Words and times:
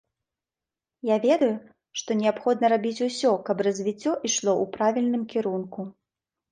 Я 1.09 1.17
ведаю, 1.25 1.49
што 2.01 2.17
неабходна 2.23 2.73
рабіць 2.75 3.05
усё, 3.11 3.31
каб 3.51 3.57
развіццё 3.69 4.19
ішло 4.27 4.51
ў 4.61 4.65
правільным 4.79 5.23
кірунку. 5.37 5.91